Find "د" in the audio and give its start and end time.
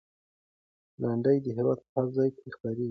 1.45-1.47